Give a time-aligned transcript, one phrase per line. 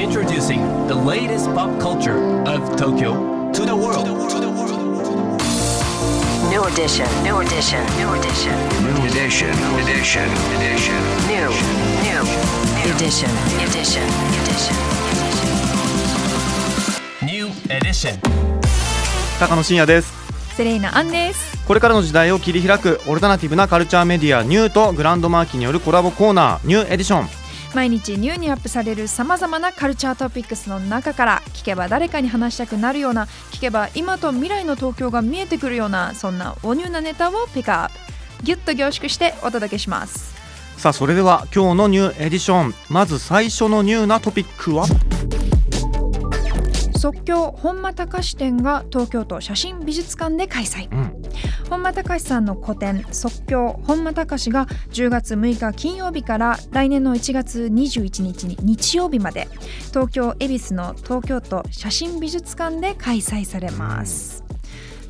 [0.00, 2.16] Introducing the latest pop culture
[2.48, 4.06] of Tokyo to the world.
[6.48, 10.24] New edition, new edition, new edition, New edition, edition,
[10.56, 10.96] edition.
[11.28, 11.52] new,
[12.00, 12.22] new,
[12.94, 13.28] edition,
[13.60, 14.08] edition,
[14.40, 14.76] edition.
[17.20, 18.18] New edition.
[19.38, 20.14] 高野真也です
[20.56, 27.39] セレイナアンですこれからの時代を切り開くオルタナティブなカルチャーメディアニューとグランドマーキーによるコラボコーナーニューエディション
[27.74, 37.94] 毎日ニューにアップされるさまざまなカルチャートピックスの中から聞けば誰かに話したくなるような聞けば今と未来の東京が見えてくるようなそんなおニューなネタをピックアップ。
[38.42, 40.34] ギュッと凝縮してお届けします。
[40.78, 42.74] さあそれでは今日のニューエディション。
[42.88, 44.86] まず最初のニューなトピックは？
[46.96, 51.22] 即興本間隆展が東京都写真美術館で開催、うん
[51.70, 59.46] 本間隆さんの個展即興本間隆が10月6日金曜日から来年の1月21日に日曜日まで
[59.90, 64.42] 東京恵比寿の東京都写真美術館で開催されます、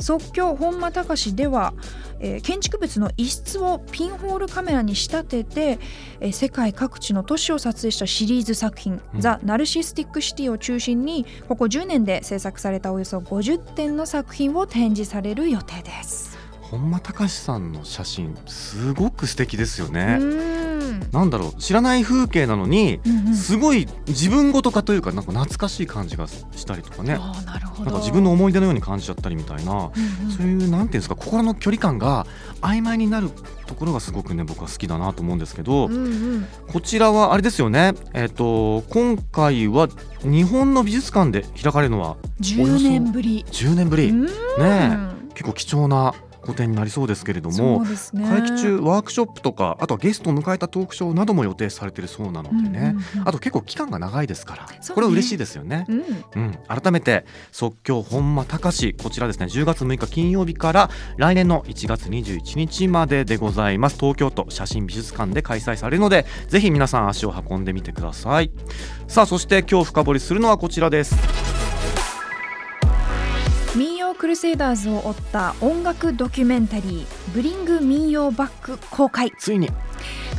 [0.00, 1.74] 即興本間隆では、
[2.18, 5.78] えー建築物の一室をピンホールカメラに仕立てて、
[6.18, 16.47] えー世界各地の都市を撮影したシリーズ作品「うんザ・ナルシスティック・シティ」を中心にここ10年で制作されたおよそ50点の作品を展示される予定です。
[16.70, 20.18] 本間隆さんの写真すごく素敵ですようね、
[21.12, 23.34] なんだろう知らない風景なのにうんうん。
[23.34, 27.18] すごい自分ごとかというかなんか懐かしい感じがしたりとかね。
[27.46, 27.84] なるほど。
[27.84, 29.72] なんか自分の思い出のように感じちゃったりみたいな。
[29.72, 30.30] うんうん。
[30.30, 32.26] そういうなんていうんですか心の距離感が
[32.60, 33.30] 曖昧になる
[33.66, 36.08] ところがすごくね僕は好きだなと思うんですけど、うんう
[36.40, 36.46] ん。
[36.70, 37.94] こちらはあれですよね。
[38.12, 39.88] えっ、と今回は
[40.22, 43.44] 日本の美術館で開かれるのは10年ぶり。
[43.50, 44.26] 10年ぶり、うん。
[44.26, 45.18] ねえ。
[45.34, 46.14] 結構貴重な
[46.48, 47.88] 個展になりそうですけれどそもね。
[48.28, 54.78] 会期中ワークショップとかあとはゲストを迎えたトークショーなども予定されているそうなのでね、うんうんうんあと結構期間が長いですから、ね。
[54.94, 55.84] これは嬉しいですよね。
[55.88, 63.96] うん、うん、改めて即興本間隆こちらですね10月6日金曜日から来年の1月21日まででございます。
[63.98, 68.50] 東京都写真美術館で開催されるのでぜひ皆さん足を運んでみてください。
[69.08, 71.67] さあそして今日深掘りするのはこちらです
[74.18, 79.32] クルセイダーズを追った音楽ドキュメンタリー「ブリング民謡バック」公開。
[79.38, 79.68] ついに。
[79.68, 79.72] 9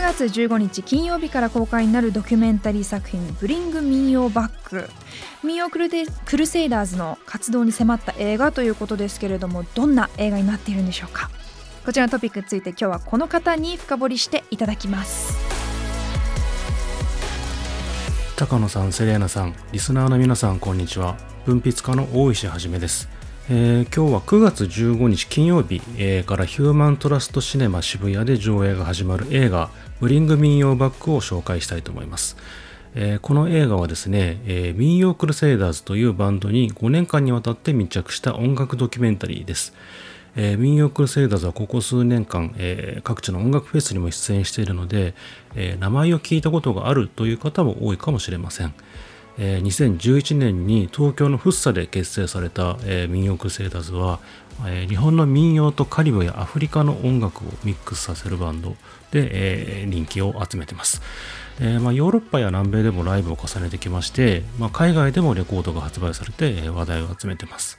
[0.00, 4.90] 月15日金曜日から公開になるドキュメンタリー作品「ブリング民謡バック」
[5.42, 11.30] 民謡クルデクルセイダーズの活動に迫った映画ということですけれどもどんな映画になっているんでしょうか。
[11.84, 15.36] こちらのトピックについて今日はこの方に深掘りしていただきます。
[18.36, 21.16] 高野さん、セレーナさん、リスナーの皆さん、こんにちは。
[21.46, 23.21] 文筆家の大石はじめです。
[23.50, 29.70] えー今日は9月15日金曜日、えーからヒューマントラストシネマ渋谷で上映が始まる映画
[30.00, 32.36] 「ブリング民謡バック」を紹介したいと思います。
[32.94, 39.74] えーこの映画はですね、えー民謡クルセイダーズというバンドに5年間にわたって密着した音楽ドキュメンタリーです。
[40.36, 45.14] えー民謡クルセイダーズはここ数年間、え各地の音楽フェスにも出演しているので、
[45.56, 48.72] え名前を聞いたことがあるという方も多いかもしれません。
[49.38, 54.20] えー2011年に東京のフッサで結成された、えー民謡クセイダーズは、
[54.66, 58.70] えー日本の民謡とカリブやアフリカの音楽をミックスさせるバンド
[59.10, 61.02] で、えー人気を集めてます。
[61.60, 67.76] えーまあ、ヨーロッパや南米でもライブを重ねてきまして、まあ、海外でもレコードが発売されて、話題を集めてます。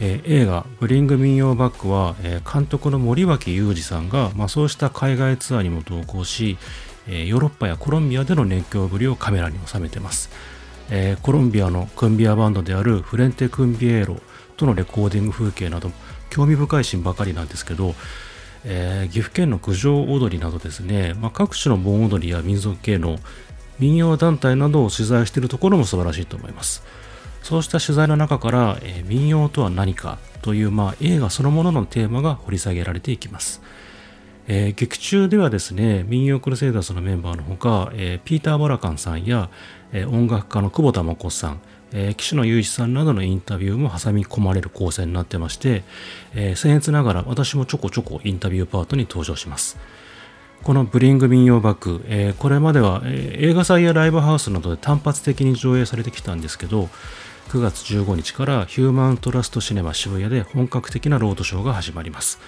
[0.00, 6.58] えー映画「ブリング民謡バックは」えー監督の森脇裕二さんが、まあ、そうした海外ツアーにも同行し、
[7.06, 10.30] ヨーロッパやコロンビアでの熱狂ぶりをカメラに収めてます、
[10.90, 14.16] えーコロンビアのクンビアバンドであるフレンテ・クンビエーロ
[14.56, 15.90] とのレコーディング風景など
[16.28, 17.94] 興味深いシーンばかりなんですけど、
[18.64, 23.18] えー岐阜県の九条踊りなどですね、まあ、各種の盆踊りや民族系の
[23.78, 26.82] 民謡団体などを取材しているところも素晴らしいと思います。
[27.42, 33.62] そうした取材の中から、えー民謡とは何かという、まあ、映画そのもののテーマが掘り下げられていきます。
[34.52, 39.48] えー劇中ではですね、民謡クルセイダーズのメンバーのほか、えーピーター・バラカンさんや、
[39.92, 41.60] えー音楽家の久保田真子さん、
[41.92, 45.84] えー岸野雄一さんなどのインタビューも挟み込まれる構成になってまして、
[46.34, 49.78] えー僭越ながら私もちょこちょこインタビューパートに登場します。
[50.64, 56.88] このブリング民謡バック、えーこれまでは、えー映画祭やライブハウスなどで単発的に上映されてきたんですけど、
[57.50, 62.40] 9月15日からヒューマントラストシネマ渋谷で本格的なロードショーが始まります。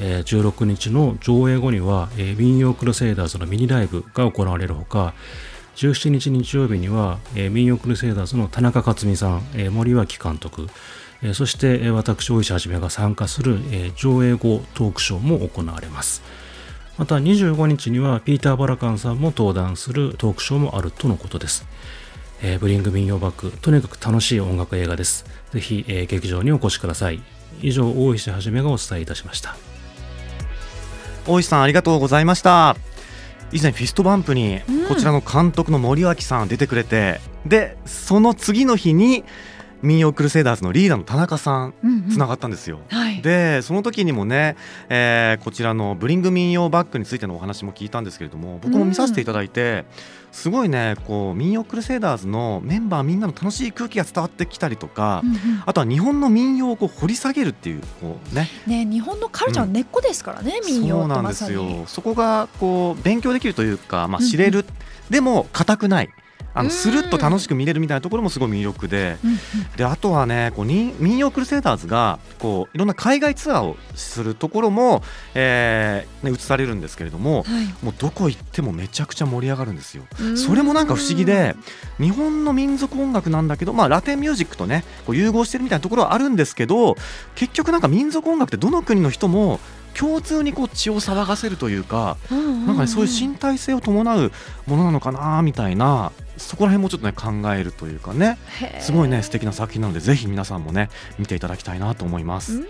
[0.00, 5.14] えー16日の上映後には、えー民謡クルセイダーズのミニライブが行われるほか、
[5.76, 10.68] 17日日曜日には、えー民謡クルセイダーズの田中克美さん、森脇監督、
[11.32, 13.58] そして、私、大石はじめが参加する、
[13.96, 16.22] 上映後トークショーも行われます。
[16.98, 21.66] また25日にはピーター・バラカンさんも登壇するトークショーもあるとのことです。
[22.42, 27.22] えーブリング民謡バックとにかく楽しい音楽映画ですぜひ、えー劇場にお越しください
[27.62, 29.56] 以上大石はじめがお伝えいたしました
[31.26, 32.76] 大石さんありがとうございました。
[33.52, 34.86] 以前フィストバンプにうん。
[34.86, 39.24] こちらの監督の森脇さん出てくれて、でその次の日に
[39.82, 42.10] 民謡クルセイダーズのリーダーの田中さんうんうん。
[42.10, 44.56] つながったんですよ、はいでその時にもね、
[44.88, 49.84] えーこちらの Bring 民謡 Back についてのお話も聞いたんですけれども僕も見させていただいて、
[50.32, 55.62] すごいねこう民謡クルセイダーズのメンバーみんなの楽しい空気が伝わってきたりとか、うんうん。
[55.64, 58.48] あとは日本の民謡をこう掘り下げるっていうこうね。
[58.66, 61.84] ね日本のカルチャーの根っこですからね、民謡そうなんですよ。
[61.86, 64.30] そこがこう勉強できるというか、まあ、うんうん。
[64.30, 64.64] 知れる、
[65.10, 66.08] でも硬くない
[66.54, 69.18] あうんのスルッと楽しく見れるみたいなところもすごい魅力で。
[69.76, 75.02] であとはねこうに民謡クルセイダーズがこういろんな海外ツアーをするところも、
[75.34, 77.84] えーね、映されるんですけれどもはい。
[77.84, 80.04] もうどこ行ってもめちゃくちゃ盛り上がるんですよ。
[80.20, 80.38] うん。
[80.38, 81.56] それもなんか不思議で
[81.98, 86.96] 日本の民族音楽なんだけど、まあ、ラテンミュージックとねこう融合してるみたいなところはあるんですけど
[87.34, 89.60] 結局なんか民族音楽ってどの国の人も
[89.98, 92.66] 共通にこう血を騒がせるというかうんうんうん。
[92.66, 94.32] なんかねそういう身体性を伴う
[94.66, 98.38] ものなのかなみたいなそこら辺もちょっとね考えるというかね。
[98.80, 102.54] すごいね素敵な作品なのでぜひ皆さんもね見ていただきたいなと思います。
[102.54, 102.64] うん、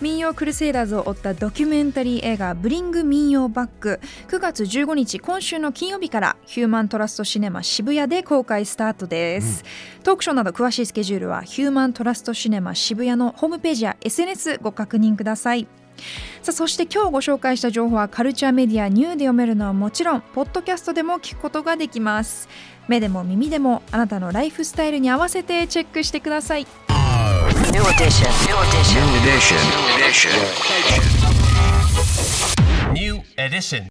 [0.00, 9.64] 民謡クルセイダーズを追ったドキュメンタリー映画「ブリング民謡バック」9月15日今週の金曜日からヒューマントラストシネマ渋谷で公開スタートです、
[10.02, 15.66] トークショーなど詳しいスケジュールはヒューマントラストシネマ渋谷のホームページや SNS ご確認ください
[16.42, 22.48] さあそして今日ご紹介した情報はカルチャーメディアニューで読めるのはもちろんポッドキャストでも聞くことができます
[22.88, 26.66] 目でも耳でもあなたのライフスタイルに合わせてチェックしてください
[27.72, 28.28] New edition.
[28.46, 29.00] New edition.
[29.00, 29.58] New edition.
[29.96, 30.32] Edition.
[32.92, 33.88] New edition.